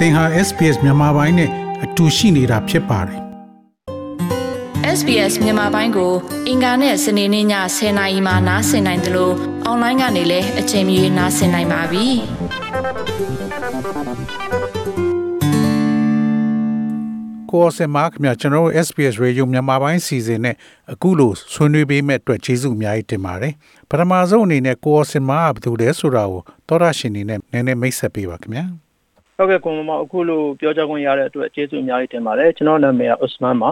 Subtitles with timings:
[0.00, 1.50] သင်ဟာ SPS မြန်မာပိုင်းနဲ့
[1.84, 3.20] အတူရှိနေတာဖြစ်ပါတယ်
[4.98, 6.12] SBS မြန်မာပိုင်းကို
[6.48, 7.46] အင်ကာနဲ့စနေနေ့ည
[7.76, 9.34] 10:00နာရီမှနားဆင်နိုင်တယ်လို့
[9.64, 12.06] အွန်လိုင်းကနေလည်းအချိန်မီနားဆင်နိုင်ပါပြီ။
[17.50, 20.56] ကိုအစင်မာခင်ဗျာကျွန်တော်တို့ SPS Radio မြန်မာပိုင်းစီစဉ်နဲ့
[20.92, 23.54] အခုလိုဆွေးနွေးပေးမဲ့အတွက်ကျေးဇူးအများကြီးတင်ပါတယ်
[23.90, 28.89] ပထမဆုံးအနေနဲ့ကိုအစင်မာကဘယ်သူလဲဆိုတာကိုသောရရှင်နေနဲ့နည်းနည်းမိတ်ဆက်ပေးပါခင်ဗျာ
[29.40, 33.70] ဟုတ်ကဲ့ကိုမမအခုလိုပြောကြခွင့်ရတဲ့အတွက်ကျေးဇူးအများကြီးတင်ပါတယ်ကျွန်တော်နာမည်က Usman ပါ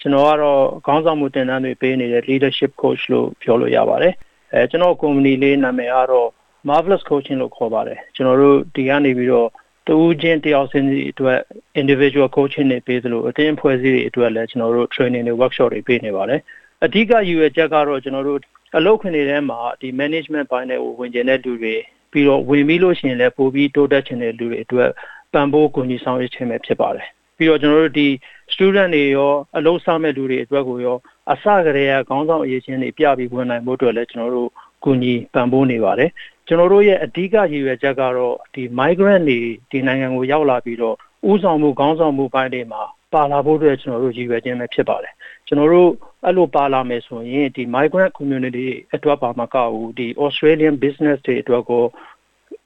[0.00, 4.14] ကျွန်တော်ကတော့ခေါင်းဆောင်မှုတင်တန်းတွေပေးနေတဲ့ leadership coach လို့ပြောလို့ရပါတယ်
[4.52, 6.28] အဲကျွန်တော် company လေးနာမည်ကတော့
[6.68, 9.48] marvelous coaching လို့ခေါ်ပါတယ်ကျွန်တော်တို့ဒီကနေပြီးတော့
[9.86, 11.38] တူးချင်းတယောက်စင်းစီအတွက်
[11.80, 16.40] individual coaching တွေပေးသလိုအတင်းဖွဲ့စည်းတွေအတွက်လည်းကျွန်တော်တို့ training တွေ workshop တွေပေးနေပါတယ်
[16.84, 18.40] အဓိကယူရချက်ကတော့ကျွန်တော်တို့
[18.76, 21.76] အလုပ်ခွင်တွေထဲမှာဒီ management ဘိုင်းတွေကိုဝင်ကျင်တဲ့လူတွေ
[22.12, 24.90] ပြီးတော့ဝင်ပြီးလို့ရှိရင်လည်းပိုပြီးတိုးတက်ချင်တဲ့လူတွေအတွက်
[25.32, 28.08] ပံ့ပိုးကူညီဆောင်ရွက်ခြင်းပဲဖြစ်ပါတယ်ပြီးတော့ကျွန်တော်တို့ဒီ
[28.52, 30.96] student တွေရောအလုပ်ဆောင်မဲ့လူတွေအတွက်ကိုရော
[31.32, 34.50] အစကတည်းကခေါင်းဆောင်အရေးချင်းတွေပြပြီးဝင်နိုင်ဖို့အတွက်လည်းကျွန်တော်တို့
[34.84, 36.10] ကူညီပံ့ပိုးနေပါတယ်
[36.46, 39.38] ကျွန်တော်တို့ရဲ့အဓိကရည်ရွယ်ချက်ကတော့ဒီ migrant တွေ
[39.70, 40.96] ဒီနိုင်ငံကိုရောက်လာပြီးတော့
[41.30, 42.82] ဥဆောင်မှုခေါင်းဆောင်မှုပိုင်းတွေမှာ
[43.14, 45.12] ပါလာဖို့အတွက်ကျွန်တော်တို့ရည်ရွယ်ခြင်းပဲဖြစ်ပါတယ်
[45.46, 45.90] ကျွန်တော်တို့
[46.24, 51.84] အဲ့လိုပါလာမယ်ဆိုရင်ဒီ migrant community အတွက်ပါမကဘူးဒီ Australian business တွေအတွက်ကို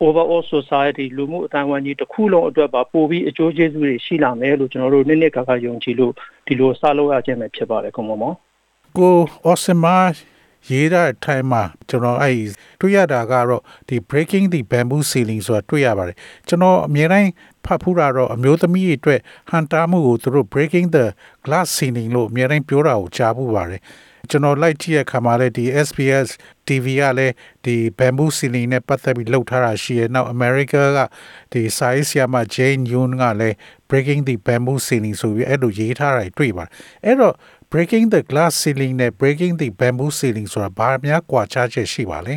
[0.07, 6.13] overall society လူမှုအတိုင်းအဝန်ကြီးတစ်ခုလုံးအတွက်ပါပို့ပြီးအကျိုးကျေးဇူးတွေရှိလာမယ်လို့ကျွန်တော်တို့နည်းနည်းကကယုံကြည်လို့
[6.47, 8.37] ဒီလိုစလုပ်ရခြင်းပဲဖြစ်ပါတယ်ကွန်မောင်မောင်
[8.99, 9.97] ကိုအစင်မာ
[10.71, 12.37] ရေးတဲ့အထိုင်မှာကျွန်တော်အဲ့
[12.81, 16.17] တွေ့ရတာကတော့ဒီ breaking the bamboo ceiling ဆိုတာတွေ့ရပါတယ်
[16.49, 17.31] ကျွန်တော်အမြဲတမ်း
[17.65, 21.05] ဖတ်ဖူးတာတော့အမျိုးသမီးတွေအတွက်ဟန်တာမှုကိုသူတို့ breaking the
[21.45, 23.83] glass ceiling လို့အမြဲတမ်းပြောတာကိုကြားဖို့ပါတယ်
[24.31, 26.29] ကျွန်တော်လိုက်ကြည့်ရခါမှာလဲဒီ SBS
[26.69, 27.35] TV ကလည်း
[27.65, 30.99] ဒီ bamboo ceiling နဲ့ပတ်သက်ပြီးလှုပ်ထားတာရှိရဲ့နောက် America က
[31.53, 33.57] ဒီ size ဆရာမ Jane Yoon ကလည်း
[33.91, 36.71] breaking the bamboo ceiling ဆိုပြီးအဲ့လိုရေးထားတာတွေ့ပါတယ်
[37.05, 37.35] အဲ့တော့
[37.75, 42.35] breaking the glass ceiling နဲ့ breaking the bamboo ceiling ဆိုတာဘာများကွာခြားချက်ရှိပါလဲ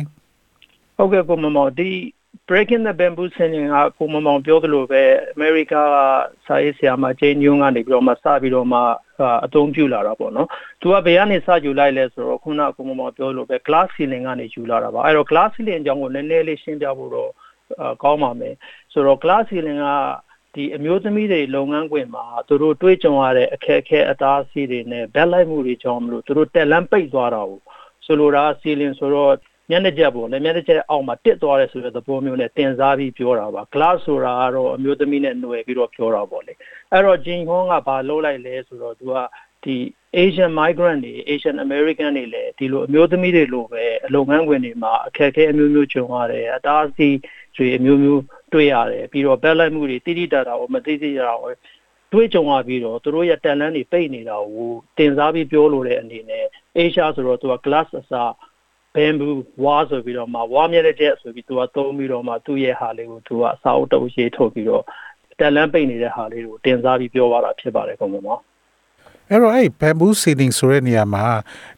[0.96, 1.90] ဟုတ်ကဲ့ကိုမမောင်ဒီ
[2.48, 5.02] breaking the bamboo ceiling ကကိုမမောင်ပြောသလိုပဲ
[5.34, 5.74] အမေရိကက
[6.46, 8.80] စာရေးဆရာမဂျိန်းညွန်းကနေပြီးတော့မှစပြီးတော့မှ
[9.44, 10.48] အသုံးပြုလာတာပေါ့နော်။
[10.80, 17.30] သူကဘယ်ကနေစယူလိုက်လဲဆိုတော့ခုနကကိုမမောင်ပြောလို့ပဲ glass ceiling ကနေယူလာတာပါ။အဲ့တော့ glass ceiling အကြောင်းကိုနည်းနည်းလေးရှင်းပြဖို့တော့
[18.02, 18.54] ကောင်းပါမယ်။
[18.92, 19.88] ဆိုတော့ glass ceiling က
[20.58, 27.60] ဒီအမျိုးသမီးတွေလုပ်ငန်းခွင်မှာသူတို့တွေးကြုံရတဲ့အခက်အခဲအသားအဆီးတွေနဲ့ဘက်လိုက်မှုတွေကြောင့်မလို့သူတို့တက်လန်းပိတ်သွားတာကို
[28.06, 29.32] ဆိုလိုတာစီလင်ဆိုတော့
[29.70, 36.52] မျက်နှာကျက်ပေါ့လေမျက်နှာကျက်အောက်မှာတစ်သွားတယ်ဆိုတဲ့သဘောမျိုးနဲ့တင်စားပြီးပြောတာပါ glass ဆိုတာကတော့အမျိုးသမီးနဲ့ຫນွယ်ပြီးတော့ပြောတာပေါ့လေ
[36.92, 39.14] အဲ့တော့ဂျင်ဟွန်ကဘာလုပ်လိုက်လဲဆိုတော့သူက
[39.64, 39.76] ဒီ
[40.22, 47.16] Asian migrant တွေ Asian American တွေလည်းဒီလိုအမျိုးသမီးတွေလိုပဲအလုပ်ငန်းခွင်တွေမှာအခက်အခဲအမျိုးမျိုးကြုံရတယ်အတားအဆီး
[47.56, 48.22] တွေအမျိုးမျိုး
[48.52, 51.52] တွေ့ရတယ်ပြီးတော့ဘက်လိုက်မှုတွေတိတိတတ်တာကိုမသိသိရတာကို
[52.12, 56.44] တွေးကြုံရပြီးတော့သူတို့ရဲ့တန်လန်းတွေပိတ်နေတာကိုတင်စားပြီးပြောလို့တဲ့အနေနဲ့
[56.78, 58.30] Asia ဆိုတော့သူက glass အစား
[58.94, 64.84] bamboo ဝါဆိုပြီးတော့မှဝါမြက်တဲ့ချက်ဆိုပြီးသူကသုံးပြီးတော့မှသူ့ရဲ့ဟာလေးကိုသူကအစာအုပ်တုပ်ရေးထုတ်ပြီးတော့
[65.40, 68.28] တက်လန်းပိတ်နေတဲ့ဟာလေးကိုတင်စားပြီးပြောသွားတာဖြစ်ပါတယ်ကောင်မ။
[69.30, 71.24] အဲ့တော့အဲ့ bamboo ceiling ဆိုတဲ့နေရာမှာ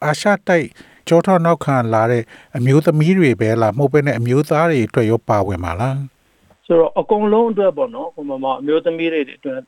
[0.04, 0.66] အာရှတိုက်
[1.08, 2.22] ကြောထောက်နောက်ခံလာတဲ့
[2.56, 6.19] အမျိုးသမီးတွေပဲလားမဟုတ်ဘဲနဲ့အမျိုးသားတွေအတွက်ရောပါဝင်ပါလား
[6.70, 9.58] ဆိုတော့အကုန်လုံးအတွက်ပေါ့နော်ဟိုမှာမအမျိုးသမီးတွေအတွက်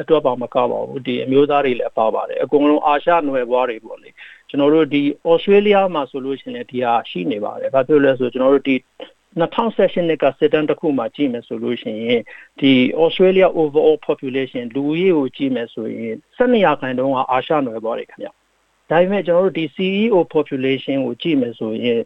[0.00, 4.08] အတွက်ပါမကပါဘူးဒီအမျိုးသားတွေလည်းပါပါတယ်အကုန်လုံးအာရှနွယ်ဘွားတွေပေါ့လေ
[4.48, 8.76] ကျွန်တော်တို့ဒီ Australia မှာဆိုလို့ရှိရင်ဒီဟာရှိနေပါတယ်ဘာဖြစ်လဲဆိုကျွန်တော်တို့ဒီ
[9.40, 12.20] 2016နှစ်ကစစ်တမ်းတစ်ခုမှကြည့်မယ်ဆိုလို့ရှိရင်
[12.60, 22.00] ဒီ Australia overall population လူဦးရေကိုကြည့်မယ်ဆိုရင်12ရာခိုင်နှုန်းကအာရှနွယ်ဘွားတွေခင်ဗျဒါပေမဲ့ကျွန်တော်တို့ဒီ CEO population ကိုကြည့်မယ်ဆိုရင်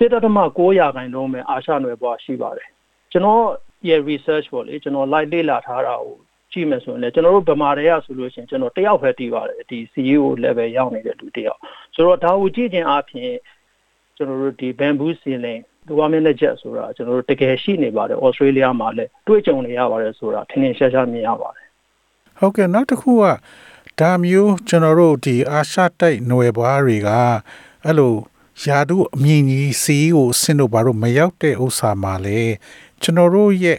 [0.00, 2.68] 1.9ရာခိုင်နှုန်းပဲအာရှနွယ်ဘွားရှိပါတယ်
[3.12, 3.44] ကျွန်တော်
[3.88, 6.16] ရဲ့ research ပေါ့လေကျွန်တော် live လေ့လာထားတာကို
[6.52, 11.60] ကြည့်မယ်ဆိုရင်လည်းကျွန်တော်တို့ဗမာတွေကဆိုလို့ရှိရင်ကျွန်တော်တယောက်ပဲတည်ပါတယ်ဒီ CEO level ရောက်နေတဲ့လူတယောက်
[11.94, 13.32] ဆိုတော့ဒါကိုကြည့်ခြင်းအပြင်
[14.16, 21.66] ကျွန်တော်တို့ဒီ bamboo ceiling ဒီဝါမင်းလက်ချက်ဆိုတာကျွန်တော်တို့တကယ်ရှိနေပါတယ်ဩစတြေးလျမှာလည်းတွေ့ကြုံနေရပါတယ်ဆိုတာထင်ထင်ရှားရှားမြင်ရပါတယ်
[22.38, 23.24] ဟုတ်ကဲ့နောက်တစ်ခုက
[24.00, 27.08] ဒါမျိုးကျွန်တော်တို့ဒီအာရှတိုက်ຫນွယ်ဘွားတွေက
[27.84, 28.14] အဲ့လို
[28.64, 32.40] ယာတုအမြင့်ကြီးစီးကိုဆင်းတို့ဘာလို့မရောက်တဲ့ဥစ္စာမှာလဲ
[33.02, 33.78] ကျွန်တော်တို့ရဲ့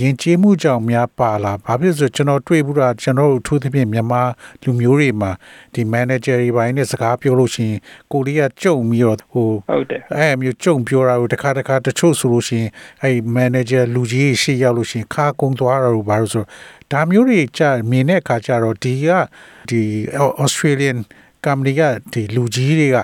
[0.00, 4.22] ယဉ်ကျေးမှုကြောင့်များပါလာဘာဖြစ်ဆိုကျွန်တော်တွေ့ဘူးတာကျွန်တော်တို့အထူးသဖြင့်မြန်မာ
[4.62, 5.30] လူမျိုးတွေမှာ
[5.74, 7.78] ဒီ manager တွေပိုင်းနဲ့စကားပြောလို့ရှိရင်
[8.12, 12.70] ကိုရီးယားကြုံပြီးတော့ဟိုဟုတ်တယ်အဲ့မျိုးကြုံပြောတာကိုတခါတခါတချို့ဆိုလို့ရှိရင်
[13.02, 16.44] အဲ့ manager လူကြီးရှေ့ရောက်လို့ရှိရင်ခါကုန်းသွားတာလို့ဘာလို့ဆို
[16.92, 19.08] ဒါမျိုးတွေကြာမြင်တဲ့အခါကျတော့ဒီက
[19.70, 19.80] ဒီ
[20.44, 20.98] Australian
[21.44, 21.80] company က
[22.12, 22.98] ဒီလူကြီးတွေက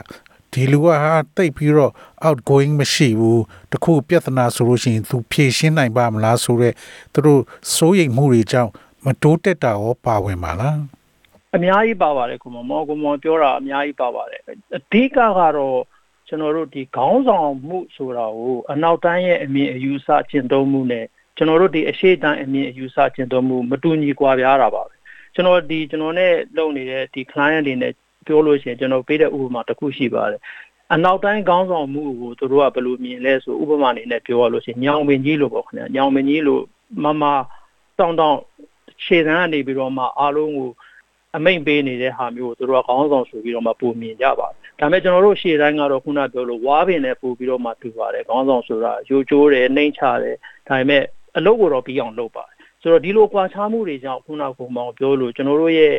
[0.52, 1.92] ဒီလူကဟာတိတ်ပြီးတော့
[2.26, 3.42] outgoing မရှိဘူး
[3.72, 6.74] တခုပြဿနာဆိုလို့ရှိရင် သူဖြေရှင်းနိုင်ပါမလားဆိုတော့
[7.12, 7.40] သူတို့
[7.74, 8.70] စိုးရိမ်မှုတွေကြောင့်
[9.04, 10.78] မတိုးတက်တာရောပါဝင်ပါလား
[11.56, 14.40] အများကြီးပါပါတယ်ကိုမမောကိုမောပြောတာအများကြီးပါပါတယ်
[14.76, 15.18] အဓိကက
[15.56, 15.78] တော့
[16.28, 21.04] ကျွန်တော်တို့ဒီခေါင်းဆောင်မှုဆိုတာကိုအနောက်တိုင်းရဲ့အမြင်အယူဆကျင့်သုံးမှုနဲ့
[21.36, 24.94] ကျွန်တော်တို့ဒီအရှိတိုင်းအမြင်အယူဆကျင့်သုံးမှုမတူညီကွာပြားတာပါပဲ
[25.34, 27.92] ကျွန်တော်ဒီကျွန်တော်နဲ့လုပ်နေတဲ့ဒီ client တွေနဲ့
[28.26, 30.40] ပြောလို့ရှိရင်ကျွန်တော်ပေးတဲ့ဥပမာတစ်ခုရှိပါတယ်
[30.94, 36.62] အနောက်တိုင်းခေါင်းဆောင်မှုကိုသူတို့ကဘယ်လိုမြင်လဲဆိုဥပမာအနေနဲ့ပြောရလို့ရှိရင်ညောင်ပင်ကြီးလို့ပေါ့ခင်ဗျာညောင်ပင်ကြီးလို့
[37.04, 37.22] မမ
[37.98, 38.38] တောင်းတောင်း
[39.04, 40.70] ခြေတန်းကနေပြီးတော့မှအားလုံးကို
[41.36, 50.36] အမိန်ပေးနေတဲ့ဟာမျိုးကိုသူတို့ကခေါင်းဆောင်ဆိုပြီးတော့မှပုံမြင်ကြပါတယ်ဒါပေမဲ့ကျွန်တော်တို့ရှေ့တိုင်းကတော့ခုနပြောလို့ဝါပင်နဲ့ပို့ပြီးတော့မှတူပါတယ်ခေါင်းဆောင်ဆိုတာရိုးချိုးတယ်နှိမ့်ချတယ်
[50.68, 51.02] ဒါပေမဲ့
[51.36, 55.94] အလုပ်ကိုတော့ပြီးအောင်လုပ်ပါတယ်ဆိုတော့ဒီလိုကွာခြားမှုတွေကြောင့်ခုနကမောင်ပြောလို့ကျွန်တော်တို့ရဲ့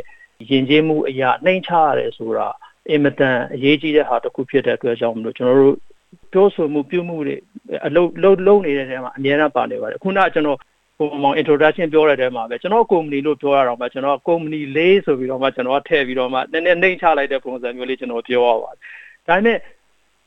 [0.49, 2.47] ယဉ်ကျေးမှုအရာနှိမ့်ချရတယ်ဆိုတာ
[2.89, 5.77] အင်မတန်အရေးကြီးတဲ့ဟာတစ်ခုဖြစ်တဲ့အတွက်ကြောင့်မလို့ကျွန်တော်တို့
[6.33, 7.35] ပြောဆိုမှုပြုမှုတွေ
[7.87, 10.57] အလုပ်လုပ်လုပ်နေတဲ့နေရာမှာအများအားပါနေပါတယ်ခုနကကျွန်တော်
[10.97, 18.79] ဟိုမောင် introduction ပြောရတဲ့မှာပဲကျွန်တော် company လို့ပြောရတော့မှကျွန်တော် company လေးဆိုပြီးတော့မှကျွန်တော်ထည့်ပြီးတော့မှနည်းနည်းနှိမ့်ချလိုက်တဲ့ပုံစံမျိုးလေးကျွန်တော်ပြောရပါတယ်
[19.27, 19.57] ဒါပေမဲ့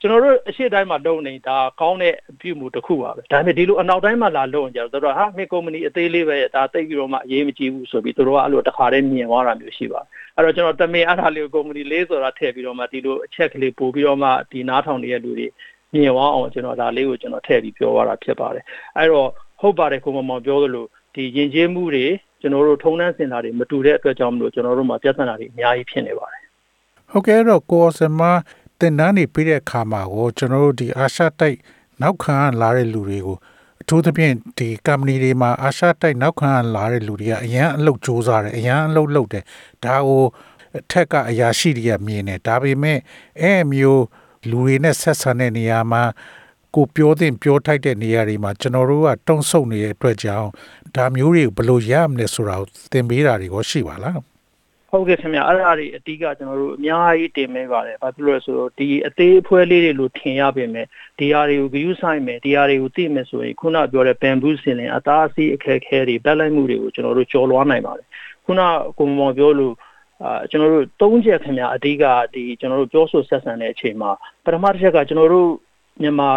[0.03, 15.47] ကျွန်တော်တို့အရှိတိုင်းမှာလုပ်နေတာကောင်းတဲ့အပြုမှုတစ်ခုပါပဲဒါပေမဲ့ဒီလိုအနောက်တိုင်းမှာလာလုပ်ကြတော့တို့ဟာမိကုမ္ပဏီအသေးလေးပဲဒါတိတ်ပြီးတော့မှအရေးမကြီးဘူးဆိုပြီးတို့ကအဲ့လိုတခါတည်းမြင်သွားတာမျိုးရှိပါတယ်အဲ့တော့ကျွန်တော်တမင်အဲ့ဒါလေးကိုကုမ္ပဏီလေးဆိုတာထည့်ပြီးတော့မှဒီလိုအချက်ကလေးပို့ပြီးတော့မှဒီနားထောင်နေတဲ့လူတွေ
[15.93, 18.65] မြင်သွားအောင်ကျွန်တော်ဒါလေးကိုကျွန်တော်ထည့်ပြီးပြောသွားတာဖြစ်ပါတယ်
[18.97, 19.29] အဲ့တော့
[19.61, 22.07] ဟုတ်ပါတယ်ကိုမမောင်ပြောသလိုဒီယဉ်ကျေးမှုတွေ
[22.41, 26.43] ကျွန်တော်တို့ထုံနှန်းစင်တာတွေမတူတဲ့အတွက်ကြောင့်မလို့ကျွန်တော်တို့မှာပြဿနာတွေအများကြီးဖြစ်နေပါတယ်
[27.11, 28.21] ဟုတ်ကဲ့တော့ကိုစမ
[28.83, 31.57] တင်နန်းနေပြီးတဲ့အခါမှာကိုကျွန်တော်တို့ဒီအာရှတိုက်
[32.03, 33.37] နောက်ခံလာတဲ့လူတွေကို
[33.83, 39.45] အထူးသဖြင့်ဒီ company တွေမှာအာရှတိုက်နောက်ခံလာတဲ့လူတွေကအရန်အလုပ်စူးစမ်းတယ်အရန်အလုပ်လုပ်တယ်
[39.85, 40.25] ဒါကို
[40.79, 42.99] အထက်ကအရာရှိတွေကမြင်တယ်ဒါပေမဲ့
[43.41, 44.05] အဲမျိုး
[44.51, 46.03] လူတွေနဲ့ဆက်ဆံတဲ့နေရာမှာ
[46.75, 50.49] ကိုပြောတဲ့ပြောထိုက်တဲ့နေရာတွေမှာကျွန်တော်တို့ကတုံ့ဆုပ်နေတဲ့အတွက်ကြောင့်
[50.97, 54.32] ဒါမျိုးတွေကိုဘယ်လိုရမလဲဆိုတာကိုသင်ပေးတာတွေရောရှိပါလား
[54.95, 60.87] ဟုတ်ကဲ့ခင်ဗျအဲ့ဒါတွေအတိကကျွန်တော်တို့အများကြီးတင်မဲပါတယ်ဘာဖြစ်လို့လဲဆိုတော့ဒီအသေးအဖွဲလေးတွေလို့ထင်ရပေမဲ့
[61.19, 68.07] ဒီဟာတွေကိုဂရုစိုက်မယ်ဒီဟာတွေကိုသိမယ်ဆိုရင်ခုနပြောတဲ့ bamboo ceiling အသားအစီအခက်ခဲတွေပတ်လိုက်မှုတွေကိုကျွန်တော်တို့ကျော်လွှားနိုင်ပါတယ်
[68.45, 68.61] ခုန
[68.99, 69.75] ကိုမောင်ပြောလို့
[70.23, 72.05] အာကျွန်တော်တို့သုံးချက်ခင်ဗျအဓိက
[72.35, 74.11] ဒီကျွန်တော်တို့ပြောဆိုဆက်ဆံတဲ့အချိန်မှာ
[74.45, 75.49] ပထမတစ်ချက်ကကျွန်တော်တို့
[76.03, 76.31] မြန်မာ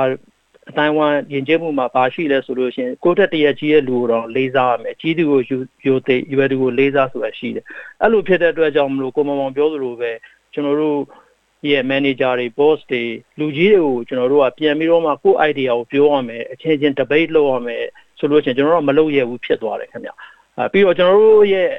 [0.70, 7.66] အတိုင်းဝမ်ယဉ်ကျေးမှုမှာဘာရှိလဲဆိုလို့ရှိရင်ကိုတက်တရကြီးရဲ့လူကိုတော့လေးစားရမယ်ကြီးသူကိုယူယူသိရွယ်သူကိုလေးစားဆိုတာရှိတယ်
[8.02, 10.12] အဲ့လိုဖြစ်တဲ့အတွက်ကြောင့်မလို့ကိုမမောင်ပြောသလိုပဲ
[10.54, 11.00] ကျွန်တော်တို့
[11.70, 13.04] ရဲ့ manager တွေ boss တွေ
[13.40, 17.84] လူကြီးတွေကိုကျွန်တော်တို့ကပြန်ပြီးတော့မှကိုယ့် idea ကိုပြောရမယ်အချင်းချင်း debate လုပ်ရမယ်
[18.20, 20.10] ဆိုလို့ရှိရင်ကျွန်တော်တို့မလုပ်ရဘူးဖြစ်သွားတယ်ခင်ဗျ
[20.58, 21.70] အဲပြီးတော့ကျွန်တော်တို့ရဲ့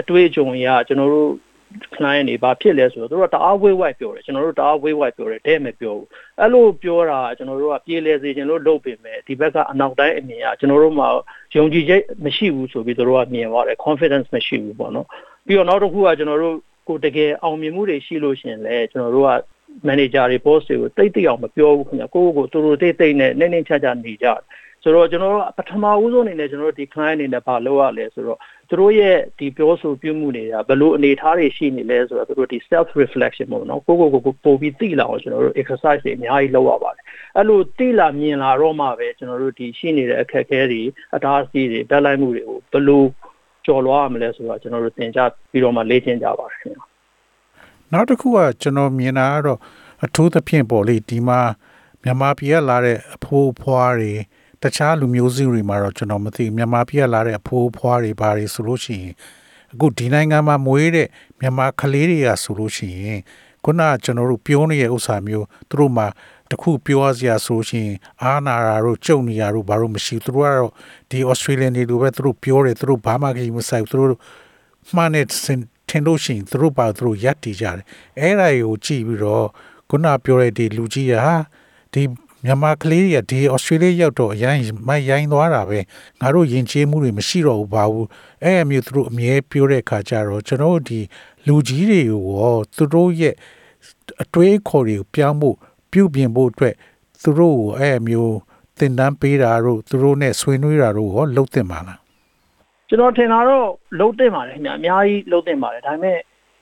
[0.00, 1.30] အတွေ့အကြုံအရကျွန်တော်တို့
[1.94, 6.06] client တွေဘာဖြစ်လဲဆိုတော့သူတို့ကတအားဝေးဝိုက်ပြောတယ်ကျွန်တော်တို့တအားဝေးဝိုက်ပြောတယ်တဲ့မပြောဘူး
[6.40, 11.08] အဲ့လိုပြောတာကျွန်တော်တို့ကပြေလည်စေခြင်းလို့လုပ်ပေမဲ့ဒီဘက်ကအနောက်တိုင်းအမြင်ကကျွန်တော်တို့မှာ
[11.56, 15.06] ယုံကြည်ချက်မရှိဘူးဆိုပြီးသူတို့ကမြင်သွားတယ် confidence မရှိဘူးပေါ့နော်
[15.46, 16.56] ပြီးတော့နောက်တစ်ခုကကျွန်တော်တို့
[16.88, 19.30] ကိုတကယ်အောင်မြင်မှုတွေရှိလို့ရှင်လဲကျွန်တော်တို့က
[19.88, 24.38] manager တွေ boss တွေကိုတိတ်တိတ်အောင်မပြောဘူးခင်ဗျကိုယ့်ကိုယ်ကိုသူတို့တိတ်တိတ်နဲ့နှိမ့်နှိမ့်ချချနေကြတယ်
[24.82, 28.38] ဆိုတော့ကျွန်တော်တို့ပထမဦးဆုံးအနေနဲ့ကျွန်တော်တို့ဒီ client အနေနဲ့ဘာလုပ်ရလဲဆိုတော့
[28.68, 37.02] သူတို့ရဲ့ဒီပြောဆိုပြုမှုတွေကဘယ်လိုအနေအထားတွေရှိနေလဲဆိုတော့သူတို့ဒီ self reflection ပေါ့နော်ကိုကိုကိုကိုပို့ပြီးသိလာအောင်ကျွန်တော်တို့ exercise တွေအများကြီးလုပ်ရပါတယ်
[37.36, 40.82] အဲ့လိုသိလာမြင်လာတော့မှပဲကျွန်တော်တို့ဒီရှိနေတဲ့အခက်အခဲတွေ
[41.14, 43.02] အတားအဆီးတွေတက်လိုက်မှုတွေကိုဘယ်လို
[43.66, 46.84] ကျော်လွှားရမလဲဆိုတော့ကျွန်တော်တို့သင်ကြားပြီးတော့မှလေ့ကျင့်ကြပါတယ်ခင်ဗျာ
[47.92, 49.58] နောက်တစ်ခုကကျွန်တော်မြင်တာကတော့
[50.04, 51.40] အထူးသဖြင့်ပေါ့လေဒီမှာ
[52.02, 54.12] မြန်မာပြည်ကလာတဲ့အဖိုးအဖွားတွေ
[54.62, 59.14] တခြားလူမျိုးစုတွေမှာတော့ကျွန်တော်မသိဘူးမြန်မာပြည်ကလာတဲ့အဖိုးအဖွားတွေဘာတွေဆိုလို့ရှိရင်
[59.72, 61.08] အခုဒီနိုင်ငံမှာမွေးတဲ့
[61.40, 63.20] မြန်မာကလေးတွေကဆိုလို့ရှိရင်
[63.64, 66.06] ခုနကကျွန်တော်တို့ပြောနေတဲ့ဥစ္စာမျိုးသူတို့မှာ
[66.50, 70.72] တခုပြောရစရာဆိုလို့ရှိရင်အာနာရာတို့ကြုံနေရတို့ဘာလို့မရှိဘူးသူတို့ကတော့
[71.10, 74.20] ဒီ Australian တွေလိုပဲသူတို့ပြောတယ်သူတို့ဘာမှကြီးမဆိုင်ဘူးသူတို့
[74.94, 75.26] မှန်တဲ့
[75.88, 77.84] ထင်လို့ရှိရင်သူတို့ပါသူတို့ရက်တည်ကြတယ်
[78.20, 79.46] အဲ့ဒါကိုကြည့်ပြီးတော့
[79.90, 81.34] ခုနပြောတဲ့ဒီလူကြီးဟာ
[81.92, 82.02] ဒီ
[82.44, 85.78] မြန်မာကလေးတွေကဒီဩစတြေးလျရောက်တော့အရင်မိုက်ရိုင်းသွားတာပဲ
[86.20, 88.06] ငါတို့ယဉ်ကျေးမှုတွေမရှိတော့ဘူးပါဘူး
[88.42, 91.00] အဲ့အမျိုးသူတို့အမြဲပြောတဲ့အခါကျတော့ကျွန်တော်တို့ဒီ
[91.46, 93.34] လူကြီးတွေကိုရောသူတို့ရဲ့
[94.22, 95.56] အတွေးခေါ်တွေကိုပြောင်းဖို့
[95.92, 96.74] ပြုပြင်ဖို့အတွက်
[97.22, 98.36] သူတို့ကိုအဲ့အမျိုး
[98.78, 101.98] သင်တန်းပေးတာတို့သူတို့နဲ့ဆွေးနွေးတာတို့ရောလုပ်တင်ပါလား
[102.88, 103.66] ကျွန်တော်ထင်တာတော့
[103.98, 106.18] လုံးတင်ပါတယ်ခင်ဗျအများကြီးလုံးတင်ပါတယ်ဒါပေမဲ့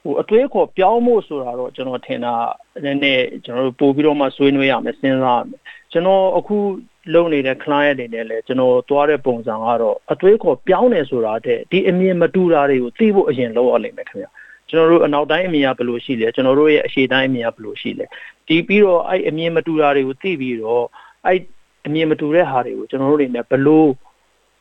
[0.06, 2.34] ဟိုအတွေးခေါ်ပြောင်းဖို့ဆိုတာတော့ကျွန်တော်ထင်တာ
[2.84, 5.60] နည်းနည်းကျွန်တော်တို့ပို့ပြီးတော့မှဆွေးနွေးရမယ်စဉ်းစားရမယ်
[5.92, 6.56] ကျွန်တော်အခု
[7.14, 14.26] လုပ်နေတဲ့ client အနေနဲ့လည်းကျွန်တော်သွားတဲ့ပုံစံကတော့အတွေးခေါ်ပြောင်းတယ်ဆိုတာတဲ့ဒီအမြင်မတူတာတွေကိုသိဖို့အရင်လုပ်ရလိမ့်မယ်ခင်ဗျ
[14.70, 18.06] ကျွန်တော်တို့အနောက်တိုင်းအမြင်ကဘယ်လိုရှိလဲကျွန်တော်တို့ရဲ့အရှေ့တိုင်းအမြင်ကဘယ်လိုရှိလဲ
[18.48, 20.84] ဒီပြီးတော့အဲ့အမြင်မတူတာတွေကိုသိပြီးတော့
[21.26, 21.40] အဲ့
[21.86, 23.86] အမြင်မတူတဲ့ဟာတွေကိုကျွန်တော်တို့တွေနဲ့ဘယ်လို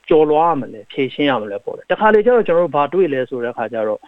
[0.10, 4.00] ကြော်လွှားရမလဲဖြည့်ရှင်းရမလဲပေါ့လေတခါလေကျတော့ကျွန်တော်တို့ဘာတွေ့လဲဆိုတဲ့အခါကျတော့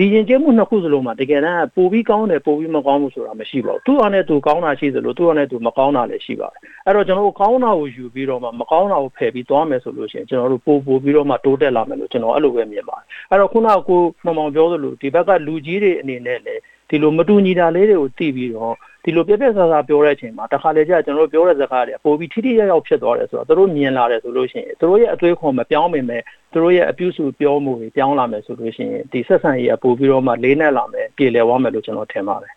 [0.00, 32.52] ဒီရင်ကျဲမှုနှစ်ခုစလုံးမှာတကယ်တမ်းပိုပြီးကောင်းတယ်ပိုပြီးမကောင်းဘူးဆိုတာမရှိပါဘူးသူ့အနေနဲ့သူကောင်းတာရှိသလိုသူ့အနေနဲ့သူမကောင်းတာလည်းရှိပါတယ်အဲ့တော့ကျွန်တော်တို့ကောင်းတာကိုယူပြီးတော့မှမကောင်းတာကိုဖယ်ပြီးသွားမယ်ဆိုလို့ရှိရင်ကျွန်တော်တို့ပို့ပို့ပြီးတော့မှတိုးတက်လာမယ်လို့ကျွန်တော်အဲ့လိုပဲမြင်ပါတယ်အဲ့တော့ခုနကကိုမမောင်ပြောသလိုဒီဘက်ကလူကြီးတွေအနေနဲ့လည်းဒီလိုမတူညီတာလေးတွေကိုသိပြီးတော့ ဒီလိုပြက်ပြက်ဆာဆာပြောတဲ့အချိန်မှာတခါလေကျကျွန်တော်တို့ပြောတဲ့စကားတွေပိုပြီးထိထိရောက်ရောက်ဖြစ်သွားတယ်ဆိုတော့သူတို့မြင်လာတယ်ဆိုလို့ရှိရင်သူတို့ရဲ့အသွေးခေါ်မပြောင်းမိမယ်သူတို့ရဲ့အပြုစုပြောမှုတွေပြောင်းလာမယ်ဆိုလို့ရှိရင်ဒီဆက်ဆံရေးကပိုပြီးတော့မှလေးနက်လာမယ်ပြေလည်သွားမယ်လို့ကျွန်တော်ထင်ပါတယ်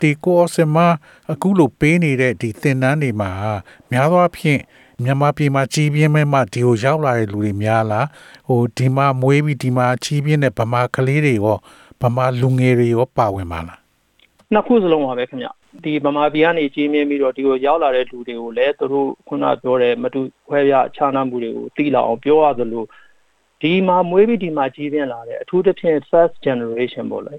[0.00, 0.76] ဒီကိုအစမ
[1.32, 3.30] အခုလိုပေးနေတဲ့ဒီသင်တန်းတွေမှာ
[3.90, 4.60] များသောအားဖြင့်
[5.04, 8.06] မြန်မာပြည်မှာကြီးပြင်းမဲ့မှဒီကိုရောက်လာတဲ့လူတွေများလား
[8.48, 11.56] ဟိုဒီမှာမွေးပြီးဒီမှာကြီးပြင်းတဲ့ဗမာကလေးတွေရော
[12.02, 13.87] ဗမာလူငယ်တွေရောပါဝင်ပါလား
[14.54, 15.48] နှစ်ခုစလုံးပါပဲခင်ဗျ
[15.84, 22.84] ဒီဗမာပြည်ကနေကြီးမြင့်ပြီးတော့ဒီကိုရောက်လာတဲ့လူတွေကိုလည်းသူတို့ခုနပြောတဲ့မတူခွဲပြားခြားနားမှုတွေကိုသိလာအောင်ပြောရသလို
[23.62, 27.34] ဒီမှာမွေးပြီးဒီမှာကြီးပြင်းလာတဲ့အထူးသဖြင့် first generation ပေါ့လေ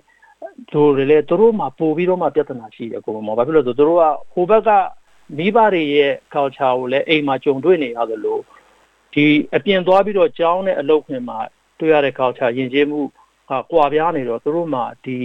[0.72, 4.70] သူတွေလည်းသူတို့မှာပို့ပြီးတော့မှပြဿနာရှိတယ်ကိုမောဘာဖြစ်လို့လဲဆိုသူတို့ကဟိုဘက်က
[5.38, 8.40] မိဘတွေရဲ့ culture ကိုလည်းအိမ်မှာကြုံတွေ့နေရသလို
[9.14, 9.26] ဒီ
[9.56, 11.40] အပြင်သွားပြီးတော့ကြောင်းတဲ့အလုပ်ခွင်မှာ
[11.80, 13.02] တွေ့ရတဲ့ culture ယဉ်ကျေးမှု
[13.50, 15.18] ဟာကွာပြားနေတော့သူတို့မှာဒီ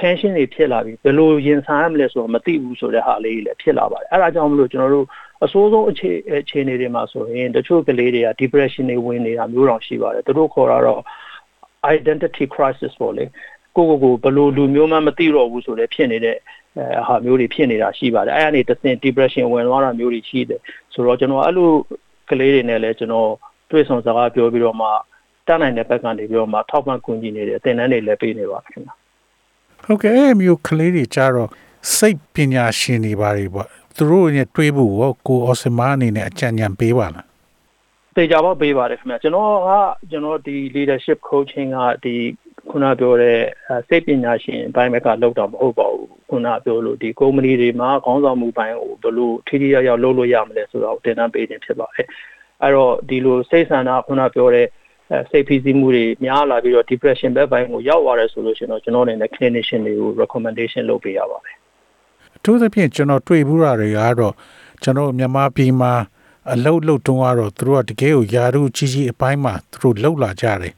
[0.00, 5.06] tension တွေဖြစ်လာပြီဘယ်လိုရင်ဆိုင်ရမလဲဆိုတော့မသိဘူးဆိုတဲ့ဟာလေးတွေလည်းဖြစ်လာပါတယ်အဲ့ဒါကြောင့်မလို့ကျွန်တော်တို့
[5.44, 11.00] အစိုးဆုံးအခြေအခြေအနေတွေမှာဆိုရင်တချို့ကလေးတွေက depression တွေဝင်နေတာမျိုးတောင်ရှိပါတယ်သူတို့ခေါ်တာတော့
[11.96, 13.24] identity crisis ပေါ့လေ
[13.76, 16.36] ကိုကိုကိုဘယ်လိုလူမျိုးမှမသိတော့ဘူးဆိုတဲ့ဖြစ်နေတဲ့
[16.76, 20.60] အဲဟာမျိုးတွေဖြစ်နေတာရှိပါတယ်အဲ့ဒါနေတဆင် depression ဝင်သွားတာမျိုးတွေရှိတယ်
[20.94, 21.70] ဆိုတော့ကျွန်တော်အဲ့လို
[22.30, 23.30] ကလေးတွေနဲ့လည်းကျွန်တော်
[23.70, 24.88] တွေ့ဆုံစကားပြောပြီးတော့မှ
[25.46, 28.99] တတ်နိုင်တဲ့ဘက်ကနေပြီးတော့မှထောက်ပံ့ကူညီနေတယ်အသင်တန်းတွေလည်းပေးနေပါခင်ဗျာ
[29.84, 31.48] ဟုတ်ကဲ့အဲ့မျိုးကလေးတွေကြတော့
[31.96, 37.26] စိတ်ပညာရှင်တွေပါတွေပေါ့သူတို့နဲ့တွေးဖို့ရောကိုအစမအနေနဲ့အကြံဉာဏ်ပေးပါလား
[38.16, 39.70] တေချာပေါက်ပေးပါတယ်ခင်ဗျာကျွန်တော်က
[40.10, 42.14] ကျွန်တော်ဒီ leadership coaching ကဒီ
[42.70, 43.38] ခုနပြောတဲ့
[43.88, 52.06] စိတ်ပညာရှင်ဘိုင်းဘက်ကလောက်တော့မဟုတ်ပါဘူးခုနပြောလို့ဒီ company တွေမှာခေါင်းဆောင်မှုဘိုင်းကိုဘယ်လိုထိထိရောက်ရောက်လုပ်လို့ရမလဲဆိုတော့တင်တန်းပေးခြင်းဖြစ်ပါတယ်
[52.62, 54.66] အဲ့တော့ဒီလိုစိတ်ဆန္ဒခုနပြောတဲ့
[55.30, 61.56] စိတ်ဖိစီးမှုတွေများလာပြီးတော့ depression ဘက်ပိုင်းကိုရောက်သွားတယ်ဆိုလို့ရှိရင်တော့ကျွန်တော်အနေနဲ့ clinician တွေကို recommendation လုပ်ပေးရပါတယ်
[62.36, 64.34] အထူးသဖြင့်ကျွန်တော်တွေ့ဘူးတာတွေကတော့
[64.82, 65.92] ကျွန်တော်မြန်မာပြည်မှာ
[66.52, 70.74] အလုတ်လုတ်တုံးကတော့သူတို့ကတကယ်ကိုယာရုကြီးကြီးအပိုင်းမှာသူတို့လှုပ်လာကြတယ်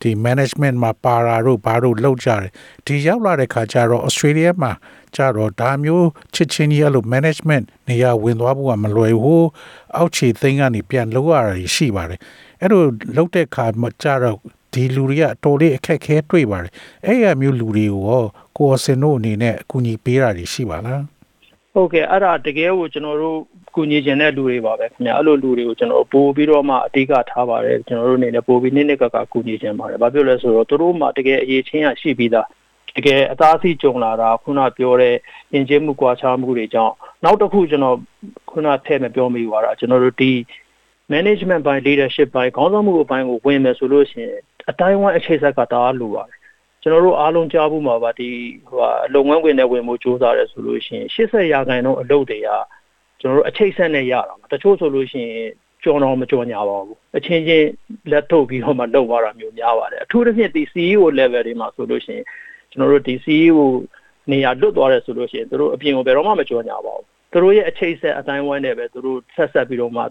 [0.00, 2.50] ဒီ management မှာပါရာတို့ဘာတို့လှုပ်ကြတယ်
[2.86, 4.72] ဒီရောက်လာတဲ့ခါကျတော့ Australia မှာ
[5.16, 9.48] ကျတော့ဒါမျိုးချစ်ချင်းကြီးအဲ့လို management နေရာဝင်သွားဖို့ကမလွယ်ဘူး
[9.96, 12.20] အောက်ခြေသိမ်းကနေပြန်လှုပ်ရတာရှိပါတယ်
[12.60, 12.82] အဲ့လို
[13.16, 14.38] လှုပ်တဲ့ခါမှာကျတော့
[14.72, 16.72] ဒီလူတွေကအတော်လေးအခက်ခဲတွေ့ပါတယ်
[17.06, 18.24] အဲ့ရမျိုးလူတွေကိုရော
[18.56, 21.02] ကိုယ်စင်တို့အနေနဲ့အကူအညီပေးတာတွေရှိပါလား
[21.72, 23.38] ဟုတ်ကဲ့အဲ့ဒါတကယ်ကိုကျွန်တော်တို့
[23.76, 32.46] ကူညီခြင်းတဲ့လူတွေပါပဲခင်ဗျာအဲ့လိုလူတွေကိုကျွန်တော်ပို့ပြီးတော့မှအတိတ်ကထားပါတယ်ကျွန်တော်တို့အနေနဲ့ပို့ပြီးနှစ်နှစ်ကကကူညီခြင်းပါတယ်ဘာဖြစ်လဲဆိုတော့တို့မှတကယ်အရေးချင်းရရှိပြီးသား
[32.96, 35.14] တကယ်အသားစီကြုံလာတာခုနပြောတဲ့
[35.52, 37.96] ယဉ်ကျေးမှုကွာခြားမှုတွေကြောင့်နောက်တစ်ခုကျွန်တော်
[38.50, 40.32] ခုနထည့်မပြောမိပါတာကျွန်တော်တို့ဒီ
[41.12, 44.40] management ဘိုင်း leadership ဘိုင်းခေါင်းဆောင်မှုအပိုင်းကိုဝင်မယ်ဆိုလို့ရှိရင်
[44.70, 46.38] အတိုင်းဝိုင်းအခြေဆက်ကတအားလိုပါတယ်
[46.82, 48.28] ကျွန်တော်တို့အားလုံးကြားဖို့မှာပါဒီ
[48.68, 48.80] ဟို
[49.14, 52.48] လုပ်ငန်းခွင်နဲ့ဝင်မှုစ조사ရဲဆိုလို့ရှိရင်80ရာခိုင်နှုန်းအလုပ်တွေက
[53.20, 55.50] ကျွန်တော်တို့အချိတ်ဆက်နဲ့ရတာမှာတချို့ဆိုလို့ရှိရင်
[55.82, 57.68] ကြော်တော်မကြော်ညာပါဘူးအချင်းချင်း
[58.10, 62.24] လက်ထုတ်ပြီးတော့မှလုပ်သွားတာမျိုးများပါတယ်အထူးသဖြင့်ဒီ CEO level တွေမှာဆိုလို့ရှိရင်
[62.70, 63.60] ကျွန်တော်တို့ဒီ CEO
[64.30, 70.02] နေရာလွတ်သွားတယ်ဆိုလို့ရှိရင်တို့အပြင်ကိုဘယ်တော့မှမကြော်ညာပါဘူးသူတို့ရဲ့အချိတ်ဆက်အတိုင်းဝိုင်းနဲ့ပဲသူတို့ဆက်ဆက်ပြီးတော့မှ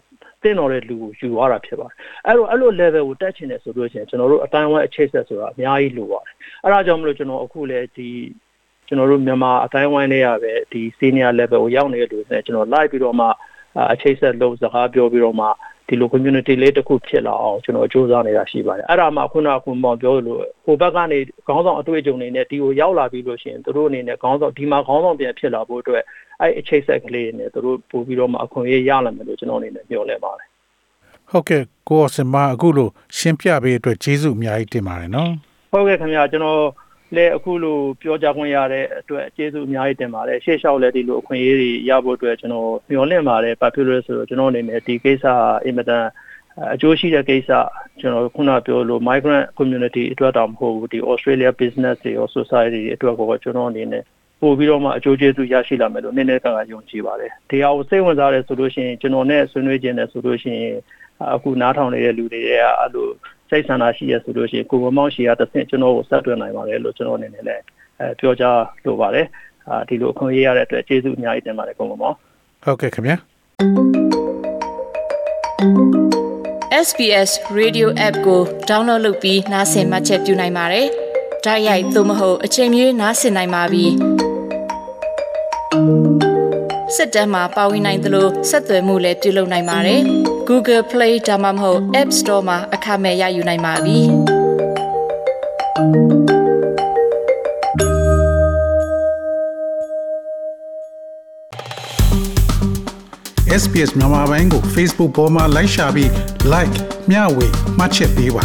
[0.43, 1.95] တင့်တော်တဲ့လူကိုယူသွားတာဖြစ်ပါတယ်
[2.25, 6.33] အဲ့တော့အဲ့လို level ကိုတက်ချင်တယ်ဆိုလို့ရှိရင်ကျွန်တော်တို့အတိုင်းဝိုင်းအချိတ်ဆက်ဆိုတာအများကြီးလိုပါတယ်
[6.63, 8.09] အဲ့ဒါကြောင့်မလို့ကျွန်တော်အခုလည်းဒီ
[8.87, 13.27] ကျွန်တော်တို့မြန်မာအတိုင်းဝိုင်းတွေရပဲဒီ senior level ကိုရောက်နေတဲ့လူတွေကျွန်တော် live ပြီးတော့မှ
[13.93, 15.47] အချိတ်ဆက်လုပ်စကားပြောပြီးတော့မှ
[15.87, 26.03] ဒီလို community လေးတစ်ခုဖြစ်လာအောင်ကျွန်တော်စူးစမ်းနေတာရှိပါတယ်အဲ့ဒါမှခုနကခုမောင်ပြောလို့ဟိုဘက်ကနေခေါင်းဆောင်အတွေ့အကြုံတွေနဲ့ဒီကိုရောက်လာပြီးလို့ရှိရင်တို့အနေနဲ့ခေါင်းဆောင်ဒီမှာခေါင်းဆောင်ပြန်ဖြစ်လာဖို့အတွက်
[26.41, 30.47] အဲ့အချိတ်ဆက်ကလေးတွေနဲ့တို့ပို့ပြီးတော့မှအခွင့်အရေးရလာမယ်လို့ကျွန်တော်အနေနဲ့ပြောလဲပါတယ်
[31.31, 35.31] ဟုတ်ကဲ့ကိုစင်မအခုလိုရှင်းပြပေးအတွက်ကျေးဇူးအများကြီးတင်ပါတယ်နော်
[35.71, 36.61] ဟုတ်ကဲ့ခင်ဗျာကျွန်တော်
[37.13, 45.25] လည်းအခုလိုပြောကြားခွင့်ရတဲ့အတွက်ကျေးဇူးအများကြီးတင်ပါတယ်ရှေ့လျှောက်လည်းဒီလိုအခွင့်အရေးတွေရဖို့အတွက်ကျွန်တော်မျှော်လင့်ပါတယ်ဘာဖြစ်လို့လဲဆိုတော့ကျွန်တော်အနေနဲ့ဒီကိစ္စ
[45.65, 46.05] အင်မတန်
[46.73, 47.51] အကျိုးရှိတဲ့ကိစ္စ
[47.99, 54.03] ကျွန်တော်ခုနပြောလို့ migrant community အတွက်တောင်မဟုတ်ဘူးဒီ Australia business တွေ or society တွေအတွက်ကိုကျွန်တော်အနေနဲ့
[54.41, 60.77] ပို့ပြီးတော့မှအကျိုးကျေးဇူးရရှိလာမယ်လို့နည်းနည်းကကယုံကြည်ပါတယ်ဒီဟာကိုစိတ်ဝင်စားတယ်ဆိုလို့ရှိရင်ကျွန်တော်နဲ့ဆွေးနွေးခြင်းနဲ့ဆိုလို့ရှိရင်
[61.35, 63.07] အခုနားထောင်နေတဲ့လူတွေရဲ့အဲ့လို
[63.49, 67.63] စိတ်ဆန္ဒရှိရဆိုလို့ရှိရင်ကိုမမောင်ရှိရတစ်ဆင့်ကျွန်တော်ကိုဆက်သွင်းနိုင်ပါတယ်လို့ကျွန်တော်အနေနဲ့လည်း
[67.99, 69.27] အဲပြောကြားလိုပါတယ်
[69.69, 72.15] အာဒီလိုအခွင့်အရေးရတဲ့အတွက်ကျေးဇူးအများကြီးတင်ပါတယ်ကိုမမောင်
[72.63, 73.15] ဟုတ်ကဲ့ခင်ဗျာ
[76.87, 80.87] SBS Radio App ကို download လုပ်ပြီးနားဆင်မှတ်ချက်ပြုနိုင်ပါတယ်။
[81.45, 83.85] ဒါရိုက်သို့မဟုတ်အချိန်မြေးနားဆင်နိုင်ပါပြီ။
[86.95, 90.03] စစ်တမ်းမှာပါဝင်နိုင်သလိုဆက်သွယ်မှုလည်းပြုလုပ်နိုင်ပါတယ်။
[90.49, 93.99] Google Play ဒါမှမဟုတ် App Store မှာအခမဲ့ရယူနိုင်ပါပြီ။
[103.61, 106.09] SPS မြန်မာပိုင်းကို Facebook ပေါ်မှာ like ရှာပြီး
[106.53, 106.75] like
[107.09, 107.47] မျှဝေ
[107.77, 108.43] မှတ်ချက်ပေးပါ